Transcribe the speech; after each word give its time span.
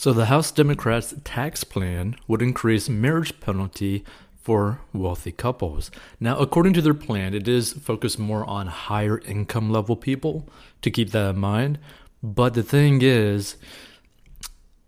So, 0.00 0.12
the 0.12 0.26
House 0.26 0.52
Democrats' 0.52 1.12
tax 1.24 1.64
plan 1.64 2.14
would 2.28 2.40
increase 2.40 2.88
marriage 2.88 3.40
penalty 3.40 4.04
for 4.40 4.80
wealthy 4.92 5.32
couples. 5.32 5.90
Now, 6.20 6.38
according 6.38 6.74
to 6.74 6.82
their 6.82 6.94
plan, 6.94 7.34
it 7.34 7.48
is 7.48 7.72
focused 7.72 8.16
more 8.16 8.44
on 8.44 8.68
higher 8.68 9.18
income 9.18 9.72
level 9.72 9.96
people 9.96 10.48
to 10.82 10.92
keep 10.92 11.10
that 11.10 11.30
in 11.30 11.40
mind. 11.40 11.80
But 12.22 12.54
the 12.54 12.62
thing 12.62 13.02
is, 13.02 13.56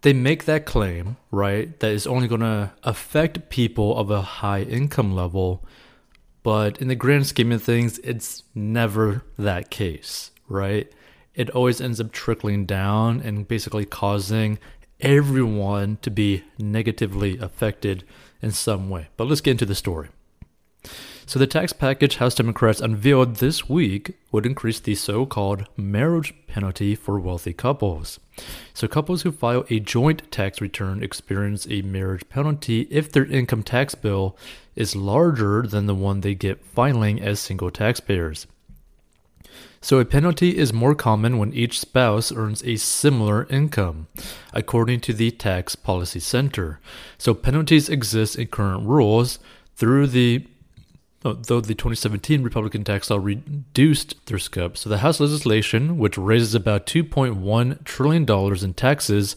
they 0.03 0.13
make 0.13 0.45
that 0.45 0.65
claim, 0.65 1.17
right, 1.33 1.77
that 1.81 1.91
is 1.91 2.07
only 2.07 2.29
going 2.29 2.43
to 2.43 2.71
affect 2.85 3.51
people 3.51 3.99
of 3.99 4.13
a 4.13 4.23
high 4.23 4.63
income 4.63 5.13
level. 5.13 5.67
But 6.45 6.81
in 6.81 6.87
the 6.87 6.95
grand 6.95 7.27
scheme 7.27 7.51
of 7.51 7.65
things, 7.65 7.99
it's 8.05 8.45
never 8.55 9.25
that 9.37 9.71
case, 9.71 10.31
right? 10.47 10.89
It 11.35 11.51
always 11.51 11.81
ends 11.81 12.01
up 12.01 12.13
trickling 12.13 12.65
down 12.65 13.21
and 13.23 13.49
basically 13.49 13.87
causing 13.87 14.61
everyone 15.01 15.99
to 16.03 16.11
be 16.11 16.45
negatively 16.59 17.39
affected 17.39 18.05
in 18.43 18.51
some 18.51 18.89
way. 18.91 19.09
But 19.17 19.29
let's 19.29 19.41
get 19.41 19.53
into 19.53 19.67
the 19.67 19.75
story. 19.75 20.09
So, 21.27 21.39
the 21.39 21.47
tax 21.47 21.73
package 21.73 22.17
House 22.17 22.35
Democrats 22.35 22.81
unveiled 22.81 23.37
this 23.37 23.69
week 23.69 24.17
would 24.33 24.45
increase 24.45 24.81
the 24.81 24.97
so 24.97 25.27
called 25.27 25.65
marriage 25.77 26.35
penalty 26.49 26.97
for 26.97 27.21
wealthy 27.21 27.53
couples. 27.53 28.19
So, 28.75 28.89
couples 28.89 29.23
who 29.23 29.31
file 29.31 29.65
a 29.71 29.79
joint 29.79 30.29
tax 30.33 30.61
return 30.61 31.05
experience 31.05 31.69
a 31.71 31.83
marriage 31.83 32.29
penalty 32.29 32.89
if 32.91 33.13
their 33.13 33.27
income 33.27 33.63
tax 33.63 33.95
bill 33.95 34.37
is 34.75 34.97
larger 34.97 35.63
than 35.63 35.87
the 35.87 35.95
one 35.95 36.23
they 36.23 36.35
get 36.35 36.65
filing 36.65 37.21
as 37.21 37.39
single 37.39 37.71
taxpayers. 37.71 38.49
So, 39.83 39.99
a 39.99 40.05
penalty 40.05 40.59
is 40.59 40.75
more 40.75 40.95
common 40.95 41.39
when 41.39 41.55
each 41.55 41.81
spouse 41.81 42.31
earns 42.31 42.63
a 42.65 42.77
similar 42.77 43.47
income, 43.49 44.09
according 44.53 45.01
to 45.01 45.15
the 45.15 45.31
Tax 45.31 45.75
Policy 45.75 46.21
Center. 46.21 46.81
So, 47.17 47.33
penalties 47.33 47.89
exist 47.89 48.37
in 48.37 48.49
current 48.49 48.87
rules 48.87 49.39
through 49.77 50.09
the 50.09 50.47
though 51.23 51.61
the 51.61 51.75
2017 51.75 52.43
Republican 52.43 52.83
tax 52.83 53.11
law 53.11 53.19
reduced 53.19 54.27
their 54.27 54.39
scope. 54.39 54.77
So, 54.77 54.91
the 54.91 54.99
House 54.99 55.19
legislation, 55.19 55.97
which 55.97 56.19
raises 56.19 56.55
about 56.55 56.87
$2.1 56.87 57.85
trillion 57.85 58.65
in 58.65 58.75
taxes 58.75 59.35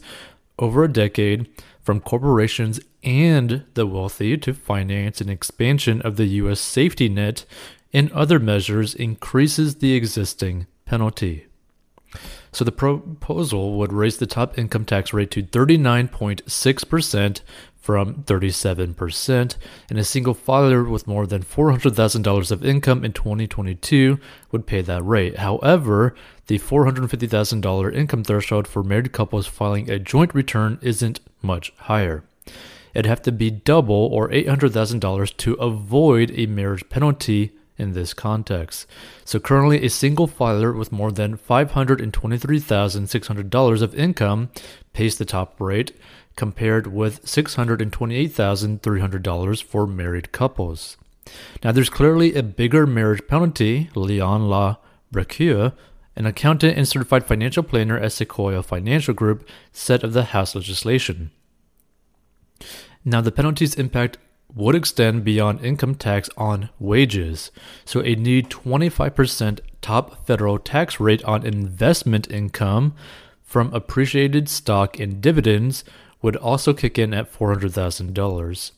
over 0.58 0.84
a 0.84 0.92
decade 0.92 1.48
from 1.82 2.00
corporations 2.00 2.80
and 3.02 3.64
the 3.74 3.86
wealthy 3.86 4.36
to 4.38 4.52
finance 4.52 5.20
an 5.20 5.28
expansion 5.28 6.02
of 6.02 6.16
the 6.16 6.26
U.S. 6.26 6.60
safety 6.60 7.08
net 7.08 7.44
and 7.94 8.12
other 8.12 8.38
measures 8.38 8.94
increases 8.94 9.76
the 9.76 9.94
existing 9.94 10.66
penalty. 10.84 11.46
So 12.52 12.64
the 12.64 12.72
proposal 12.72 13.78
would 13.78 13.92
raise 13.92 14.18
the 14.18 14.26
top 14.26 14.58
income 14.58 14.84
tax 14.84 15.12
rate 15.12 15.30
to 15.32 15.42
39.6% 15.42 17.40
from 17.76 18.22
37%, 18.24 19.56
and 19.90 19.98
a 19.98 20.04
single 20.04 20.32
filer 20.32 20.84
with 20.84 21.06
more 21.06 21.26
than 21.26 21.42
$400,000 21.42 22.50
of 22.50 22.64
income 22.64 23.04
in 23.04 23.12
2022 23.12 24.18
would 24.50 24.66
pay 24.66 24.80
that 24.80 25.04
rate. 25.04 25.38
However, 25.38 26.14
the 26.46 26.58
$450,000 26.58 27.94
income 27.94 28.24
threshold 28.24 28.66
for 28.66 28.82
married 28.82 29.12
couples 29.12 29.46
filing 29.46 29.90
a 29.90 29.98
joint 29.98 30.34
return 30.34 30.78
isn't 30.80 31.20
much 31.42 31.72
higher. 31.76 32.24
It'd 32.94 33.06
have 33.06 33.22
to 33.22 33.32
be 33.32 33.50
double 33.50 34.08
or 34.12 34.30
$800,000 34.30 35.36
to 35.36 35.54
avoid 35.54 36.32
a 36.34 36.46
marriage 36.46 36.88
penalty 36.88 37.52
in 37.76 37.92
this 37.92 38.14
context. 38.14 38.86
So 39.24 39.40
currently, 39.40 39.84
a 39.84 39.90
single 39.90 40.26
filer 40.26 40.72
with 40.72 40.92
more 40.92 41.12
than 41.12 41.36
$523,600 41.36 43.82
of 43.82 43.94
income 43.94 44.48
pays 44.92 45.18
the 45.18 45.24
top 45.24 45.60
rate, 45.60 45.92
compared 46.36 46.88
with 46.88 47.24
$628,300 47.24 49.62
for 49.62 49.86
married 49.86 50.32
couples. 50.32 50.96
Now, 51.62 51.70
there's 51.72 51.90
clearly 51.90 52.34
a 52.34 52.42
bigger 52.42 52.86
marriage 52.86 53.26
penalty, 53.26 53.90
Leon 53.94 54.48
La 54.48 54.76
Brecue, 55.12 55.72
an 56.16 56.26
accountant 56.26 56.76
and 56.76 56.86
certified 56.86 57.26
financial 57.26 57.62
planner 57.62 57.98
at 57.98 58.12
Sequoia 58.12 58.62
Financial 58.62 59.14
Group, 59.14 59.48
said 59.72 60.04
of 60.04 60.12
the 60.12 60.24
House 60.24 60.54
legislation. 60.54 61.30
Now, 63.04 63.20
the 63.20 63.32
penalties 63.32 63.74
impact 63.74 64.18
would 64.54 64.74
extend 64.74 65.24
beyond 65.24 65.64
income 65.64 65.94
tax 65.94 66.30
on 66.36 66.70
wages. 66.78 67.50
So, 67.84 68.00
a 68.00 68.14
new 68.14 68.42
25% 68.42 69.60
top 69.80 70.26
federal 70.26 70.58
tax 70.58 71.00
rate 71.00 71.24
on 71.24 71.44
investment 71.44 72.30
income 72.30 72.94
from 73.42 73.72
appreciated 73.74 74.48
stock 74.48 74.98
and 74.98 75.20
dividends 75.20 75.84
would 76.22 76.36
also 76.36 76.72
kick 76.72 76.98
in 76.98 77.12
at 77.12 77.32
$400,000 77.32 78.70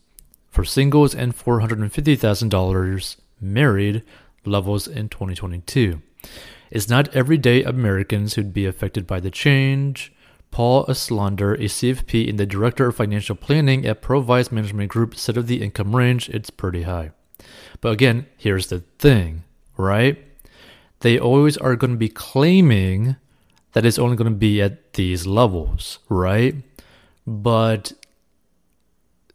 for 0.51 0.65
singles 0.65 1.15
and 1.15 1.37
$450,000 1.37 3.17
married 3.41 4.03
levels 4.45 4.89
in 4.89 5.09
2022. 5.09 6.01
It's 6.71 6.89
not 6.89 7.15
everyday 7.15 7.63
Americans 7.63 8.35
who'd 8.35 8.53
be 8.53 8.67
affected 8.67 9.07
by 9.07 9.21
the 9.21 9.31
change. 9.31 10.13
Paul 10.57 10.87
Auslander, 10.87 11.53
a 11.57 11.65
CFP 11.65 12.31
and 12.31 12.41
the 12.41 12.47
Director 12.47 12.87
of 12.87 12.97
Financial 12.97 13.37
Planning 13.37 13.85
at 13.85 14.01
ProVise 14.01 14.51
Management 14.51 14.91
Group, 14.91 15.15
said 15.15 15.37
of 15.37 15.49
the 15.49 15.63
income 15.63 15.95
range, 15.95 16.31
it's 16.31 16.49
pretty 16.49 16.85
high. 16.85 17.11
But 17.83 17.93
again, 17.93 18.25
here's 18.39 18.69
the 18.69 18.79
thing, 18.99 19.45
right? 19.77 20.17
They 21.01 21.19
always 21.19 21.59
are 21.59 21.77
going 21.77 21.91
to 21.91 21.99
be 21.99 22.09
claiming 22.09 23.17
that 23.73 23.85
it's 23.85 23.99
only 23.99 24.17
going 24.17 24.33
to 24.33 24.39
be 24.39 24.63
at 24.63 24.95
these 24.95 25.27
levels, 25.27 25.99
right? 26.09 26.55
But 27.27 27.93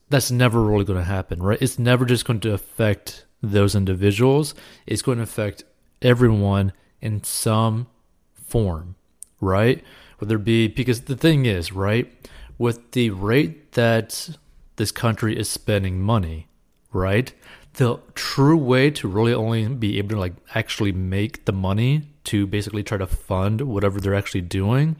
that's 0.09 0.31
never 0.31 0.59
really 0.63 0.85
going 0.85 0.97
to 0.97 1.05
happen, 1.05 1.43
right? 1.43 1.61
It's 1.61 1.77
never 1.77 2.03
just 2.03 2.25
going 2.25 2.39
to 2.39 2.53
affect 2.53 3.25
those 3.43 3.75
individuals. 3.75 4.55
It's 4.87 5.03
going 5.03 5.19
to 5.19 5.25
affect 5.25 5.65
everyone 6.01 6.73
in 6.99 7.21
some 7.21 7.85
form, 8.33 8.95
right? 9.39 9.83
Whether 10.21 10.35
it 10.35 10.43
be 10.43 10.67
because 10.67 11.01
the 11.01 11.17
thing 11.17 11.47
is, 11.47 11.71
right, 11.71 12.29
with 12.59 12.91
the 12.91 13.09
rate 13.09 13.71
that 13.71 14.37
this 14.75 14.91
country 14.91 15.35
is 15.35 15.49
spending 15.49 15.99
money, 15.99 16.47
right, 16.93 17.33
the 17.73 17.97
true 18.13 18.55
way 18.55 18.91
to 18.91 19.07
really 19.07 19.33
only 19.33 19.67
be 19.67 19.97
able 19.97 20.09
to 20.09 20.19
like 20.19 20.33
actually 20.53 20.91
make 20.91 21.45
the 21.45 21.51
money 21.51 22.03
to 22.25 22.45
basically 22.45 22.83
try 22.83 22.99
to 22.99 23.07
fund 23.07 23.61
whatever 23.61 23.99
they're 23.99 24.13
actually 24.13 24.41
doing, 24.41 24.95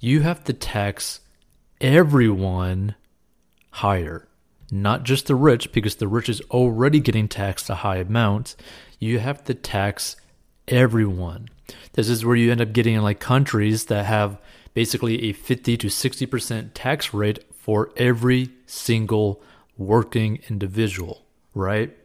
you 0.00 0.20
have 0.20 0.44
to 0.44 0.52
tax 0.52 1.20
everyone 1.80 2.94
higher. 3.70 4.28
Not 4.70 5.04
just 5.04 5.28
the 5.28 5.34
rich, 5.34 5.72
because 5.72 5.94
the 5.96 6.08
rich 6.08 6.28
is 6.28 6.42
already 6.50 7.00
getting 7.00 7.26
taxed 7.26 7.70
a 7.70 7.76
high 7.76 7.98
amount. 7.98 8.54
You 8.98 9.18
have 9.18 9.44
to 9.44 9.54
tax 9.54 10.16
everyone. 10.68 11.48
This 11.92 12.08
is 12.08 12.24
where 12.24 12.36
you 12.36 12.50
end 12.50 12.60
up 12.60 12.72
getting 12.72 12.94
in 12.94 13.02
like 13.02 13.20
countries 13.20 13.86
that 13.86 14.06
have 14.06 14.38
basically 14.74 15.24
a 15.24 15.32
50 15.32 15.76
to 15.78 15.86
60% 15.86 16.70
tax 16.74 17.14
rate 17.14 17.44
for 17.52 17.90
every 17.96 18.50
single 18.66 19.42
working 19.78 20.40
individual, 20.48 21.24
right? 21.54 21.96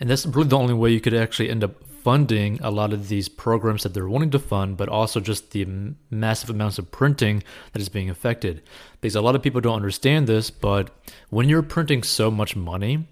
And 0.00 0.08
that's 0.10 0.26
really 0.26 0.48
the 0.48 0.58
only 0.58 0.74
way 0.74 0.90
you 0.90 1.00
could 1.00 1.14
actually 1.14 1.50
end 1.50 1.62
up 1.62 1.82
funding 2.02 2.58
a 2.60 2.70
lot 2.70 2.92
of 2.92 3.08
these 3.08 3.28
programs 3.28 3.84
that 3.84 3.94
they're 3.94 4.08
wanting 4.08 4.30
to 4.30 4.38
fund, 4.38 4.76
but 4.76 4.88
also 4.88 5.20
just 5.20 5.52
the 5.52 5.64
massive 6.10 6.50
amounts 6.50 6.78
of 6.78 6.90
printing 6.90 7.42
that 7.72 7.80
is 7.80 7.88
being 7.88 8.10
affected. 8.10 8.62
Because 9.00 9.14
a 9.14 9.20
lot 9.20 9.36
of 9.36 9.42
people 9.42 9.60
don't 9.60 9.76
understand 9.76 10.26
this, 10.26 10.50
but 10.50 10.90
when 11.30 11.48
you're 11.48 11.62
printing 11.62 12.02
so 12.02 12.30
much 12.30 12.56
money, 12.56 13.06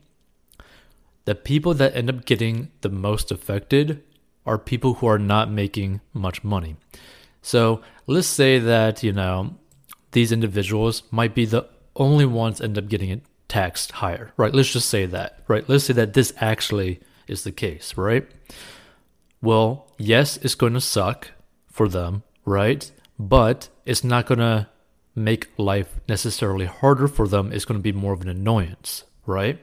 the 1.24 1.36
people 1.36 1.74
that 1.74 1.94
end 1.94 2.10
up 2.10 2.24
getting 2.24 2.70
the 2.80 2.88
most 2.88 3.30
affected 3.30 4.02
are 4.46 4.58
people 4.58 4.94
who 4.94 5.06
are 5.06 5.18
not 5.18 5.50
making 5.50 6.00
much 6.12 6.42
money. 6.42 6.76
So 7.42 7.82
let's 8.06 8.26
say 8.26 8.58
that, 8.58 9.02
you 9.02 9.12
know, 9.12 9.56
these 10.12 10.32
individuals 10.32 11.02
might 11.10 11.34
be 11.34 11.44
the 11.44 11.68
only 11.96 12.26
ones 12.26 12.60
end 12.60 12.78
up 12.78 12.88
getting 12.88 13.10
it 13.10 13.22
taxed 13.48 13.92
higher, 13.92 14.32
right? 14.36 14.54
Let's 14.54 14.72
just 14.72 14.88
say 14.88 15.06
that, 15.06 15.42
right? 15.48 15.68
Let's 15.68 15.84
say 15.84 15.92
that 15.94 16.14
this 16.14 16.32
actually 16.38 17.00
is 17.26 17.44
the 17.44 17.52
case, 17.52 17.96
right? 17.96 18.26
Well, 19.42 19.92
yes, 19.98 20.36
it's 20.38 20.54
going 20.54 20.74
to 20.74 20.80
suck 20.80 21.30
for 21.66 21.88
them, 21.88 22.22
right? 22.44 22.90
But 23.18 23.68
it's 23.84 24.04
not 24.04 24.26
going 24.26 24.38
to 24.38 24.68
make 25.14 25.50
life 25.56 26.00
necessarily 26.08 26.66
harder 26.66 27.08
for 27.08 27.26
them. 27.26 27.52
It's 27.52 27.64
going 27.64 27.78
to 27.78 27.82
be 27.82 27.92
more 27.92 28.12
of 28.12 28.22
an 28.22 28.28
annoyance, 28.28 29.04
right? 29.26 29.58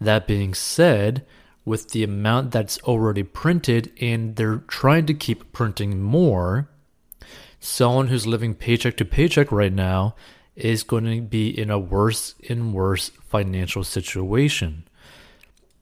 That 0.00 0.26
being 0.26 0.54
said, 0.54 1.26
with 1.68 1.90
the 1.90 2.02
amount 2.02 2.50
that's 2.50 2.78
already 2.80 3.22
printed 3.22 3.92
and 4.00 4.36
they're 4.36 4.62
trying 4.66 5.06
to 5.06 5.14
keep 5.14 5.52
printing 5.52 6.00
more, 6.00 6.68
someone 7.60 8.08
who's 8.08 8.26
living 8.26 8.54
paycheck 8.54 8.96
to 8.96 9.04
paycheck 9.04 9.52
right 9.52 9.72
now 9.72 10.14
is 10.56 10.82
going 10.82 11.04
to 11.04 11.20
be 11.20 11.48
in 11.48 11.70
a 11.70 11.78
worse 11.78 12.34
and 12.48 12.72
worse 12.72 13.10
financial 13.28 13.84
situation 13.84 14.82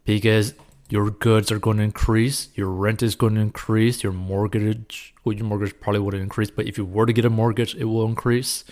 because 0.05 0.55
your 0.89 1.11
goods 1.11 1.51
are 1.51 1.59
going 1.59 1.79
to 1.79 1.83
increase, 1.83 2.49
your 2.55 2.69
rent 2.69 3.03
is 3.03 3.15
going 3.15 3.35
to 3.37 3.41
increase, 3.41 4.03
your 4.03 4.13
mortgage, 4.13 5.15
well, 5.25 5.35
your 5.35 5.47
mortgage 5.47 5.79
probably 5.81 6.01
wouldn't 6.01 6.23
increase, 6.23 6.51
but 6.51 6.67
if 6.67 6.77
you 6.77 6.85
were 6.85 7.07
to 7.07 7.13
get 7.13 7.25
a 7.25 7.31
mortgage, 7.31 7.75
it 7.75 7.85
will 7.85 8.07
increase. 8.07 8.65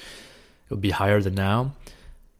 it 0.66 0.70
would 0.70 0.80
be 0.80 0.90
higher 0.90 1.20
than 1.20 1.34
now. 1.34 1.74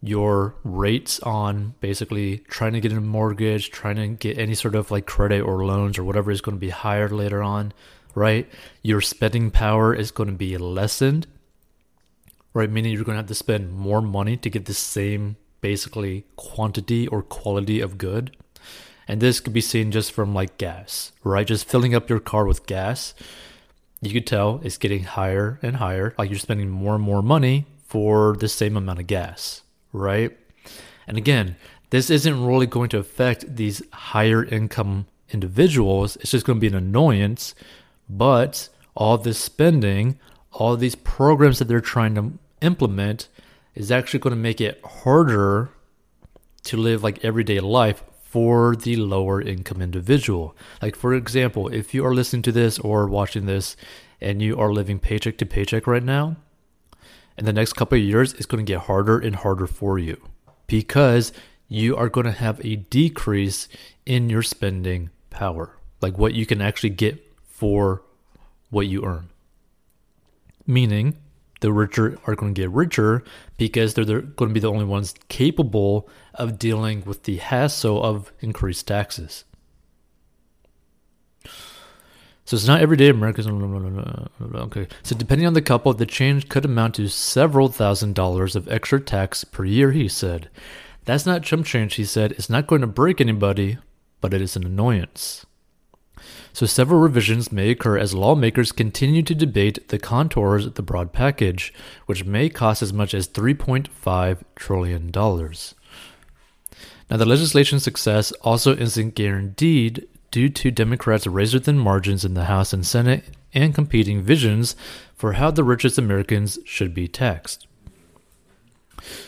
Your 0.06 0.54
rates 0.64 1.18
on 1.20 1.74
basically 1.80 2.38
trying 2.48 2.74
to 2.74 2.80
get 2.80 2.92
a 2.92 3.00
mortgage, 3.00 3.70
trying 3.70 3.96
to 3.96 4.08
get 4.08 4.36
any 4.36 4.54
sort 4.54 4.74
of 4.74 4.90
like 4.90 5.06
credit 5.06 5.40
or 5.40 5.64
loans 5.64 5.96
or 5.96 6.04
whatever 6.04 6.30
is 6.30 6.42
going 6.42 6.56
to 6.56 6.60
be 6.60 6.68
higher 6.68 7.08
later 7.08 7.42
on, 7.42 7.72
right? 8.14 8.46
Your 8.82 9.00
spending 9.00 9.50
power 9.50 9.94
is 9.94 10.10
going 10.10 10.28
to 10.28 10.36
be 10.36 10.58
lessened, 10.58 11.26
right? 12.52 12.70
Meaning 12.70 12.92
you're 12.92 13.04
going 13.04 13.14
to 13.14 13.22
have 13.22 13.28
to 13.28 13.34
spend 13.34 13.72
more 13.72 14.02
money 14.02 14.36
to 14.36 14.50
get 14.50 14.66
the 14.66 14.74
same 14.74 15.36
basically 15.62 16.26
quantity 16.36 17.06
or 17.08 17.22
quality 17.22 17.80
of 17.80 17.96
good. 17.96 18.36
And 19.08 19.22
this 19.22 19.40
could 19.40 19.54
be 19.54 19.62
seen 19.62 19.90
just 19.90 20.12
from 20.12 20.34
like 20.34 20.58
gas, 20.58 21.12
right? 21.22 21.46
Just 21.46 21.66
filling 21.66 21.94
up 21.94 22.10
your 22.10 22.20
car 22.20 22.44
with 22.44 22.66
gas. 22.66 23.14
You 24.02 24.12
could 24.12 24.26
tell 24.26 24.60
it's 24.62 24.76
getting 24.76 25.04
higher 25.04 25.58
and 25.62 25.76
higher. 25.76 26.14
Like 26.18 26.28
you're 26.28 26.38
spending 26.38 26.68
more 26.68 26.96
and 26.96 27.02
more 27.02 27.22
money 27.22 27.66
for 27.86 28.36
the 28.36 28.48
same 28.48 28.76
amount 28.76 28.98
of 28.98 29.06
gas, 29.06 29.62
right? 29.94 30.36
And 31.06 31.16
again, 31.16 31.56
this 31.90 32.10
isn't 32.10 32.44
really 32.44 32.66
going 32.66 32.90
to 32.90 32.98
affect 32.98 33.56
these 33.56 33.82
higher 33.92 34.44
income 34.44 35.06
individuals. 35.30 36.16
It's 36.16 36.32
just 36.32 36.44
going 36.44 36.58
to 36.58 36.60
be 36.60 36.66
an 36.66 36.74
annoyance. 36.74 37.54
But 38.08 38.68
all 38.94 39.16
this 39.16 39.38
spending, 39.38 40.18
all 40.52 40.76
these 40.76 40.94
programs 40.94 41.58
that 41.58 41.66
they're 41.66 41.80
trying 41.80 42.14
to 42.16 42.32
implement 42.60 43.28
is 43.74 43.90
actually 43.90 44.20
going 44.20 44.34
to 44.34 44.40
make 44.40 44.60
it 44.60 44.80
harder 44.84 45.70
to 46.64 46.76
live 46.76 47.02
like 47.02 47.24
everyday 47.24 47.60
life 47.60 48.02
for 48.22 48.74
the 48.74 48.96
lower 48.96 49.40
income 49.40 49.80
individual. 49.80 50.56
Like, 50.82 50.96
for 50.96 51.14
example, 51.14 51.68
if 51.68 51.94
you 51.94 52.04
are 52.04 52.14
listening 52.14 52.42
to 52.42 52.52
this 52.52 52.78
or 52.78 53.06
watching 53.06 53.46
this 53.46 53.76
and 54.20 54.42
you 54.42 54.58
are 54.58 54.72
living 54.72 54.98
paycheck 54.98 55.38
to 55.38 55.46
paycheck 55.46 55.86
right 55.86 56.02
now, 56.02 56.36
in 57.36 57.44
the 57.44 57.52
next 57.52 57.74
couple 57.74 57.98
of 57.98 58.04
years, 58.04 58.32
it's 58.34 58.46
going 58.46 58.64
to 58.64 58.72
get 58.72 58.82
harder 58.82 59.18
and 59.18 59.36
harder 59.36 59.66
for 59.66 59.98
you 59.98 60.20
because 60.66 61.32
you 61.68 61.96
are 61.96 62.08
going 62.08 62.26
to 62.26 62.32
have 62.32 62.64
a 62.64 62.76
decrease 62.76 63.68
in 64.06 64.30
your 64.30 64.42
spending 64.42 65.10
power, 65.30 65.76
like 66.00 66.16
what 66.18 66.34
you 66.34 66.46
can 66.46 66.60
actually 66.60 66.90
get 66.90 67.20
for 67.46 68.02
what 68.70 68.86
you 68.86 69.04
earn. 69.04 69.28
Meaning, 70.66 71.16
the 71.60 71.72
richer 71.72 72.18
are 72.26 72.34
going 72.34 72.54
to 72.54 72.60
get 72.60 72.70
richer 72.70 73.24
because 73.56 73.94
they're, 73.94 74.04
they're 74.04 74.20
going 74.20 74.50
to 74.50 74.54
be 74.54 74.60
the 74.60 74.70
only 74.70 74.84
ones 74.84 75.14
capable 75.28 76.08
of 76.34 76.58
dealing 76.58 77.02
with 77.04 77.24
the 77.24 77.36
hassle 77.36 78.02
of 78.02 78.32
increased 78.40 78.86
taxes. 78.86 79.44
So 82.44 82.56
it's 82.56 82.66
not 82.66 82.82
everyday 82.82 83.08
Americans. 83.08 83.46
Okay. 84.54 84.86
So 85.02 85.16
depending 85.16 85.46
on 85.46 85.54
the 85.54 85.62
couple, 85.62 85.94
the 85.94 86.06
change 86.06 86.48
could 86.48 86.64
amount 86.64 86.96
to 86.96 87.08
several 87.08 87.68
thousand 87.68 88.14
dollars 88.14 88.54
of 88.54 88.68
extra 88.68 89.00
tax 89.00 89.44
per 89.44 89.64
year, 89.64 89.92
he 89.92 90.08
said. 90.08 90.50
That's 91.04 91.26
not 91.26 91.42
chump 91.42 91.66
change, 91.66 91.94
he 91.94 92.04
said. 92.04 92.32
It's 92.32 92.50
not 92.50 92.66
going 92.66 92.80
to 92.80 92.86
break 92.86 93.20
anybody, 93.20 93.78
but 94.20 94.34
it 94.34 94.40
is 94.40 94.56
an 94.56 94.64
annoyance 94.64 95.46
so 96.54 96.66
several 96.66 97.00
revisions 97.00 97.50
may 97.50 97.70
occur 97.70 97.98
as 97.98 98.14
lawmakers 98.14 98.70
continue 98.70 99.22
to 99.22 99.34
debate 99.34 99.88
the 99.88 99.98
contours 99.98 100.64
of 100.64 100.74
the 100.74 100.82
broad 100.82 101.12
package, 101.12 101.74
which 102.06 102.24
may 102.24 102.48
cost 102.48 102.80
as 102.80 102.92
much 102.92 103.12
as 103.12 103.26
$3.5 103.28 104.42
trillion. 104.54 105.10
Now, 107.10 107.16
the 107.16 107.26
legislation's 107.26 107.82
success 107.82 108.30
also 108.42 108.76
isn't 108.76 109.16
guaranteed 109.16 110.06
due 110.34 110.48
to 110.48 110.72
Democrats' 110.72 111.28
razor 111.28 111.60
thin 111.60 111.78
margins 111.78 112.24
in 112.24 112.34
the 112.34 112.46
House 112.46 112.72
and 112.72 112.84
Senate 112.84 113.22
and 113.54 113.72
competing 113.72 114.20
visions 114.20 114.74
for 115.14 115.34
how 115.34 115.48
the 115.48 115.62
richest 115.62 115.96
Americans 115.96 116.58
should 116.64 116.92
be 116.92 117.06
taxed. 117.06 117.68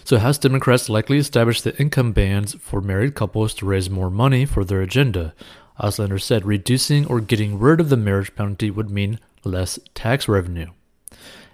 So, 0.02 0.18
House 0.18 0.36
Democrats 0.36 0.88
likely 0.88 1.18
establish 1.18 1.60
the 1.60 1.78
income 1.78 2.10
bands 2.10 2.54
for 2.54 2.80
married 2.80 3.14
couples 3.14 3.54
to 3.54 3.66
raise 3.66 3.88
more 3.88 4.10
money 4.10 4.44
for 4.44 4.64
their 4.64 4.82
agenda, 4.82 5.32
Auslander 5.78 6.20
said 6.20 6.44
reducing 6.44 7.06
or 7.06 7.20
getting 7.20 7.56
rid 7.56 7.78
of 7.78 7.88
the 7.88 7.96
marriage 7.96 8.34
penalty 8.34 8.72
would 8.72 8.90
mean 8.90 9.20
less 9.44 9.78
tax 9.94 10.26
revenue. 10.26 10.70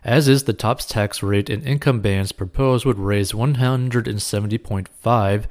As 0.02 0.28
is, 0.28 0.44
the 0.44 0.54
top 0.54 0.81
tax 0.81 1.22
rate 1.22 1.50
and 1.50 1.62
income 1.62 2.00
bands 2.00 2.32
proposed 2.32 2.87
would 2.87 2.99
raise 2.99 3.32
$170.5 3.32 5.44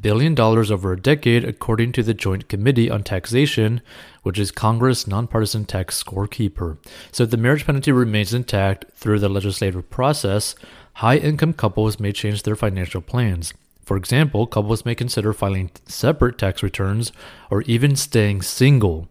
billion 0.00 0.34
dollars 0.34 0.70
over 0.70 0.92
a 0.92 1.00
decade, 1.00 1.44
according 1.44 1.92
to 1.92 2.02
the 2.02 2.14
Joint 2.14 2.48
Committee 2.48 2.90
on 2.90 3.02
Taxation, 3.02 3.80
which 4.22 4.38
is 4.38 4.50
Congress' 4.50 5.06
nonpartisan 5.06 5.64
tax 5.64 6.02
scorekeeper. 6.02 6.78
So 7.12 7.24
if 7.24 7.30
the 7.30 7.36
marriage 7.36 7.66
penalty 7.66 7.92
remains 7.92 8.34
intact 8.34 8.86
through 8.94 9.20
the 9.20 9.28
legislative 9.28 9.88
process, 9.90 10.54
high 10.94 11.16
income 11.16 11.52
couples 11.52 12.00
may 12.00 12.12
change 12.12 12.42
their 12.42 12.56
financial 12.56 13.00
plans. 13.00 13.54
For 13.84 13.96
example, 13.96 14.46
couples 14.46 14.84
may 14.84 14.94
consider 14.94 15.32
filing 15.32 15.70
separate 15.86 16.38
tax 16.38 16.62
returns 16.62 17.12
or 17.50 17.62
even 17.62 17.96
staying 17.96 18.42
single, 18.42 19.08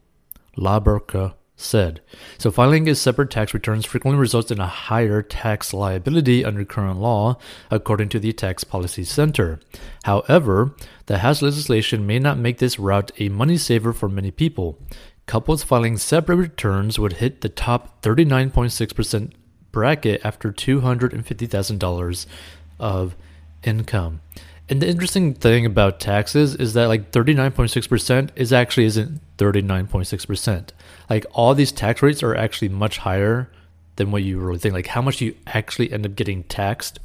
LaBrecque 0.57 1.33
said. 1.55 2.01
So, 2.37 2.51
filing 2.51 2.89
a 2.89 2.95
separate 2.95 3.29
tax 3.29 3.53
returns 3.53 3.85
frequently 3.85 4.19
results 4.19 4.51
in 4.51 4.59
a 4.59 4.67
higher 4.67 5.21
tax 5.21 5.73
liability 5.73 6.43
under 6.43 6.65
current 6.65 6.99
law, 6.99 7.37
according 7.69 8.09
to 8.09 8.19
the 8.19 8.33
Tax 8.33 8.63
Policy 8.63 9.03
Center. 9.03 9.59
However, 10.03 10.75
the 11.05 11.19
House 11.19 11.41
legislation 11.41 12.05
may 12.05 12.19
not 12.19 12.37
make 12.37 12.57
this 12.57 12.79
route 12.79 13.11
a 13.19 13.29
money 13.29 13.57
saver 13.57 13.93
for 13.93 14.09
many 14.09 14.31
people. 14.31 14.79
Couples 15.25 15.63
filing 15.63 15.97
separate 15.97 16.35
returns 16.35 16.99
would 16.99 17.13
hit 17.13 17.41
the 17.41 17.49
top 17.49 18.01
39.6% 18.01 19.31
bracket 19.71 20.21
after 20.23 20.51
$250,000 20.51 22.25
of 22.79 23.15
income. 23.63 24.21
And 24.69 24.81
the 24.81 24.87
interesting 24.87 25.33
thing 25.33 25.65
about 25.65 25.99
taxes 25.99 26.55
is 26.55 26.73
that 26.73 26.87
like 26.87 27.11
39.6% 27.11 28.29
is 28.35 28.53
actually 28.53 28.85
isn't 28.85 29.21
39.6%. 29.37 30.69
Like 31.09 31.25
all 31.31 31.55
these 31.55 31.71
tax 31.71 32.01
rates 32.01 32.23
are 32.23 32.35
actually 32.35 32.69
much 32.69 32.99
higher 32.99 33.51
than 33.95 34.11
what 34.11 34.23
you 34.23 34.39
really 34.39 34.59
think. 34.59 34.73
Like 34.73 34.87
how 34.87 35.01
much 35.01 35.21
you 35.21 35.35
actually 35.47 35.91
end 35.91 36.05
up 36.05 36.15
getting 36.15 36.43
taxed 36.43 36.99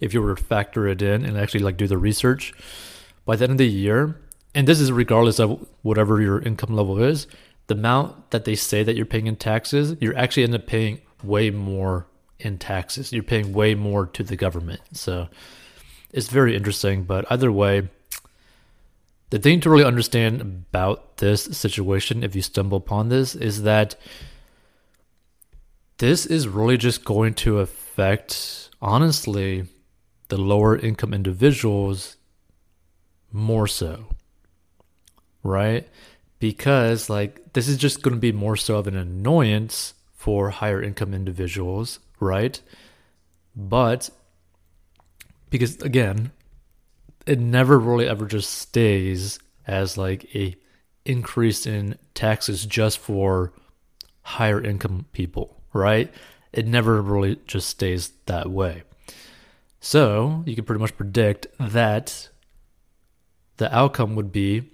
if 0.00 0.14
you 0.14 0.22
were 0.22 0.34
to 0.34 0.42
factor 0.42 0.86
it 0.86 1.02
in 1.02 1.24
and 1.24 1.36
actually 1.36 1.60
like 1.60 1.76
do 1.76 1.86
the 1.86 1.98
research 1.98 2.52
by 3.24 3.36
the 3.36 3.44
end 3.44 3.52
of 3.52 3.58
the 3.58 3.68
year. 3.68 4.16
And 4.54 4.66
this 4.66 4.80
is 4.80 4.90
regardless 4.90 5.38
of 5.38 5.66
whatever 5.82 6.20
your 6.20 6.40
income 6.40 6.74
level 6.74 7.02
is, 7.02 7.26
the 7.66 7.74
amount 7.74 8.30
that 8.30 8.44
they 8.44 8.54
say 8.54 8.82
that 8.82 8.96
you're 8.96 9.06
paying 9.06 9.26
in 9.26 9.36
taxes, 9.36 9.94
you're 10.00 10.16
actually 10.16 10.44
end 10.44 10.54
up 10.54 10.66
paying 10.66 11.00
way 11.22 11.50
more 11.50 12.06
in 12.38 12.58
taxes. 12.58 13.12
You're 13.12 13.22
paying 13.22 13.52
way 13.52 13.74
more 13.74 14.06
to 14.06 14.22
the 14.22 14.36
government. 14.36 14.80
So 14.92 15.28
it's 16.12 16.28
very 16.28 16.56
interesting. 16.56 17.04
But 17.04 17.30
either 17.30 17.52
way, 17.52 17.88
the 19.30 19.38
thing 19.38 19.60
to 19.60 19.70
really 19.70 19.84
understand 19.84 20.40
about 20.40 21.18
this 21.18 21.42
situation, 21.44 22.24
if 22.24 22.34
you 22.34 22.42
stumble 22.42 22.78
upon 22.78 23.08
this, 23.08 23.34
is 23.34 23.62
that 23.62 23.96
this 25.98 26.24
is 26.26 26.48
really 26.48 26.76
just 26.76 27.04
going 27.04 27.34
to 27.34 27.58
affect, 27.58 28.70
honestly, 28.80 29.66
the 30.28 30.38
lower 30.38 30.76
income 30.76 31.12
individuals 31.12 32.16
more 33.32 33.66
so. 33.66 34.06
Right? 35.42 35.88
Because, 36.38 37.10
like, 37.10 37.52
this 37.52 37.68
is 37.68 37.76
just 37.76 38.02
going 38.02 38.14
to 38.14 38.20
be 38.20 38.32
more 38.32 38.56
so 38.56 38.76
of 38.76 38.86
an 38.86 38.96
annoyance 38.96 39.94
for 40.14 40.50
higher 40.50 40.82
income 40.82 41.14
individuals, 41.14 42.00
right? 42.20 42.60
But 43.54 44.10
because 45.50 45.80
again, 45.82 46.32
it 47.28 47.38
never 47.38 47.78
really 47.78 48.08
ever 48.08 48.26
just 48.26 48.50
stays 48.50 49.38
as 49.66 49.98
like 49.98 50.34
a 50.34 50.56
increase 51.04 51.66
in 51.66 51.98
taxes 52.14 52.64
just 52.64 52.98
for 52.98 53.52
higher 54.22 54.62
income 54.62 55.04
people, 55.12 55.60
right? 55.74 56.12
It 56.52 56.66
never 56.66 57.02
really 57.02 57.38
just 57.46 57.68
stays 57.68 58.12
that 58.26 58.50
way. 58.50 58.82
So 59.78 60.42
you 60.46 60.54
can 60.54 60.64
pretty 60.64 60.80
much 60.80 60.96
predict 60.96 61.46
that 61.60 62.30
the 63.58 63.74
outcome 63.76 64.16
would 64.16 64.32
be 64.32 64.70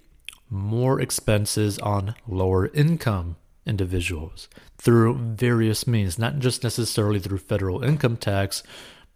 more 0.49 1.01
expenses 1.01 1.77
on 1.79 2.15
lower 2.25 2.67
income 2.67 3.35
individuals 3.65 4.47
through 4.77 5.15
various 5.15 5.85
means, 5.85 6.17
not 6.17 6.39
just 6.39 6.63
necessarily 6.63 7.19
through 7.19 7.39
federal 7.39 7.83
income 7.83 8.15
tax, 8.15 8.63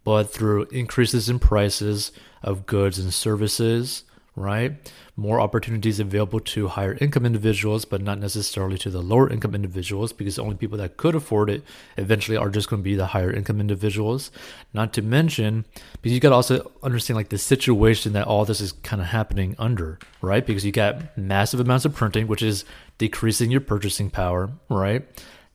but 0.04 0.24
through 0.24 0.64
increases 0.72 1.28
in 1.28 1.38
prices 1.38 2.12
of 2.42 2.66
goods 2.66 2.98
and 2.98 3.12
services, 3.12 4.04
right? 4.36 4.92
More 5.16 5.40
opportunities 5.40 6.00
available 6.00 6.40
to 6.40 6.68
higher 6.68 6.96
income 6.98 7.26
individuals, 7.26 7.84
but 7.84 8.00
not 8.00 8.18
necessarily 8.18 8.78
to 8.78 8.88
the 8.88 9.02
lower 9.02 9.30
income 9.30 9.54
individuals, 9.54 10.12
because 10.14 10.36
the 10.36 10.42
only 10.42 10.56
people 10.56 10.78
that 10.78 10.96
could 10.96 11.14
afford 11.14 11.50
it 11.50 11.62
eventually 11.98 12.38
are 12.38 12.48
just 12.48 12.70
going 12.70 12.80
to 12.80 12.84
be 12.84 12.94
the 12.94 13.06
higher 13.06 13.30
income 13.30 13.60
individuals. 13.60 14.30
Not 14.72 14.94
to 14.94 15.02
mention, 15.02 15.66
because 15.92 16.12
you 16.12 16.20
got 16.20 16.30
to 16.30 16.36
also 16.36 16.70
understand 16.82 17.16
like 17.16 17.28
the 17.28 17.38
situation 17.38 18.14
that 18.14 18.26
all 18.26 18.46
this 18.46 18.62
is 18.62 18.72
kind 18.72 19.02
of 19.02 19.08
happening 19.08 19.54
under, 19.58 19.98
right? 20.22 20.46
Because 20.46 20.64
you 20.64 20.72
got 20.72 21.18
massive 21.18 21.60
amounts 21.60 21.84
of 21.84 21.94
printing, 21.94 22.26
which 22.26 22.42
is 22.42 22.64
decreasing 22.96 23.50
your 23.50 23.60
purchasing 23.60 24.08
power, 24.08 24.50
right? 24.70 25.06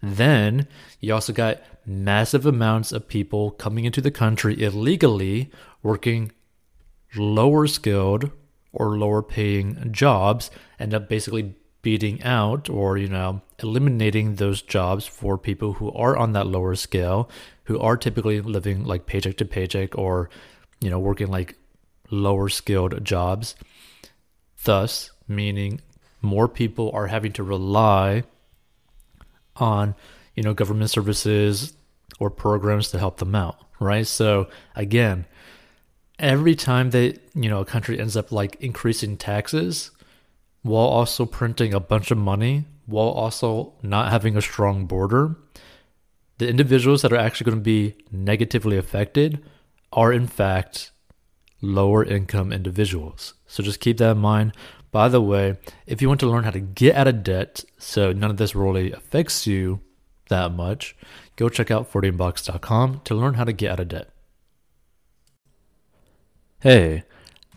Then 0.03 0.67
you 0.99 1.13
also 1.13 1.33
got 1.33 1.61
massive 1.85 2.45
amounts 2.45 2.91
of 2.91 3.07
people 3.07 3.51
coming 3.51 3.85
into 3.85 4.01
the 4.01 4.11
country 4.11 4.61
illegally 4.61 5.49
working 5.83 6.31
lower 7.15 7.67
skilled 7.67 8.31
or 8.73 8.97
lower 8.97 9.21
paying 9.21 9.91
jobs 9.91 10.51
end 10.79 10.93
up 10.93 11.07
basically 11.07 11.55
beating 11.81 12.21
out 12.23 12.67
or 12.69 12.97
you 12.97 13.07
know 13.07 13.41
eliminating 13.61 14.35
those 14.35 14.61
jobs 14.61 15.05
for 15.05 15.37
people 15.37 15.73
who 15.73 15.91
are 15.91 16.17
on 16.17 16.33
that 16.33 16.47
lower 16.47 16.75
scale 16.75 17.29
who 17.65 17.79
are 17.79 17.95
typically 17.95 18.41
living 18.41 18.83
like 18.83 19.05
paycheck 19.05 19.37
to 19.37 19.45
paycheck 19.45 19.95
or 19.97 20.29
you 20.81 20.89
know 20.89 20.99
working 20.99 21.27
like 21.27 21.55
lower 22.11 22.49
skilled 22.49 23.03
jobs. 23.03 23.55
Thus 24.63 25.11
meaning 25.27 25.81
more 26.21 26.47
people 26.47 26.91
are 26.93 27.07
having 27.07 27.31
to 27.33 27.43
rely 27.43 28.23
on 29.57 29.95
you 30.35 30.43
know 30.43 30.53
government 30.53 30.89
services 30.89 31.73
or 32.19 32.29
programs 32.29 32.91
to 32.91 32.99
help 32.99 33.17
them 33.17 33.35
out 33.35 33.65
right? 33.79 34.07
So 34.07 34.47
again 34.75 35.25
every 36.17 36.55
time 36.55 36.91
that 36.91 37.19
you 37.33 37.49
know 37.49 37.59
a 37.59 37.65
country 37.65 37.99
ends 37.99 38.15
up 38.15 38.31
like 38.31 38.55
increasing 38.61 39.17
taxes 39.17 39.91
while 40.61 40.87
also 40.87 41.25
printing 41.25 41.73
a 41.73 41.79
bunch 41.79 42.09
of 42.11 42.17
money 42.17 42.65
while 42.85 43.09
also 43.09 43.73
not 43.81 44.11
having 44.11 44.37
a 44.37 44.41
strong 44.41 44.85
border 44.85 45.35
the 46.37 46.47
individuals 46.47 47.01
that 47.01 47.13
are 47.13 47.17
actually 47.17 47.45
going 47.45 47.57
to 47.57 47.63
be 47.63 47.95
negatively 48.11 48.77
affected 48.77 49.43
are 49.93 50.11
in 50.11 50.27
fact 50.27 50.91
lower 51.61 52.03
income 52.03 52.51
individuals. 52.51 53.33
So 53.47 53.63
just 53.63 53.79
keep 53.79 53.97
that 53.97 54.11
in 54.11 54.17
mind. 54.17 54.53
By 54.91 55.07
the 55.09 55.21
way 55.21 55.57
if 55.85 56.01
you 56.01 56.07
want 56.07 56.19
to 56.21 56.29
learn 56.29 56.43
how 56.43 56.51
to 56.51 56.59
get 56.59 56.95
out 56.95 57.07
of 57.07 57.23
debt 57.23 57.63
so 57.77 58.13
none 58.13 58.31
of 58.31 58.37
this 58.37 58.55
really 58.55 58.91
affects 58.91 59.45
you 59.45 59.81
that 60.29 60.51
much 60.51 60.95
go 61.35 61.49
check 61.49 61.69
out 61.69 61.91
14bucks.com 61.91 63.01
to 63.03 63.15
learn 63.15 63.35
how 63.35 63.43
to 63.43 63.53
get 63.53 63.71
out 63.71 63.79
of 63.79 63.87
debt 63.89 64.09
Hey, 66.65 67.03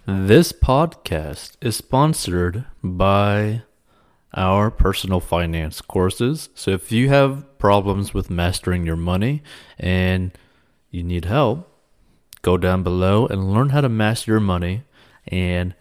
this 0.04 0.52
podcast 0.52 1.52
is 1.62 1.76
sponsored 1.76 2.66
by 2.84 3.62
our 4.34 4.70
personal 4.70 5.18
finance 5.18 5.80
courses. 5.80 6.50
So 6.54 6.72
if 6.72 6.92
you 6.92 7.08
have 7.08 7.58
problems 7.58 8.12
with 8.12 8.28
mastering 8.28 8.84
your 8.84 8.96
money 8.96 9.42
and 9.78 10.32
you 10.90 11.02
need 11.02 11.24
help, 11.24 11.72
go 12.42 12.58
down 12.58 12.82
below 12.82 13.26
and 13.26 13.50
learn 13.50 13.70
how 13.70 13.80
to 13.80 13.88
master 13.88 14.32
your 14.32 14.40
money. 14.40 14.82
And 15.28 15.74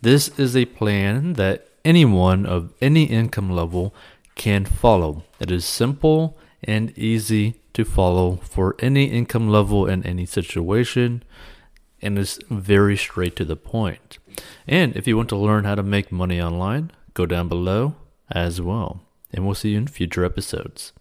this 0.00 0.28
is 0.38 0.56
a 0.56 0.66
plan 0.66 1.32
that 1.32 1.66
anyone 1.84 2.46
of 2.46 2.72
any 2.80 3.06
income 3.06 3.50
level 3.50 3.92
can 4.38 4.64
follow. 4.64 5.24
It 5.38 5.50
is 5.50 5.66
simple 5.66 6.38
and 6.64 6.96
easy 6.96 7.60
to 7.74 7.84
follow 7.84 8.36
for 8.36 8.74
any 8.78 9.04
income 9.04 9.50
level 9.50 9.84
and 9.84 10.06
any 10.06 10.24
situation 10.24 11.22
and 12.00 12.18
is 12.18 12.38
very 12.48 12.96
straight 12.96 13.36
to 13.36 13.44
the 13.44 13.56
point. 13.56 14.18
And 14.66 14.96
if 14.96 15.06
you 15.06 15.16
want 15.16 15.28
to 15.30 15.36
learn 15.36 15.64
how 15.64 15.74
to 15.74 15.82
make 15.82 16.10
money 16.10 16.40
online, 16.40 16.92
go 17.12 17.26
down 17.26 17.48
below 17.48 17.96
as 18.30 18.60
well. 18.60 19.02
And 19.32 19.44
we'll 19.44 19.54
see 19.54 19.70
you 19.70 19.78
in 19.78 19.86
future 19.88 20.24
episodes. 20.24 20.92